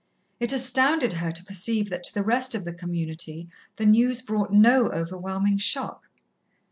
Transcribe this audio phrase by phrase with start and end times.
[0.39, 4.51] It astounded her to perceive that to the rest of the community the news brought
[4.51, 6.09] no overwhelming shock.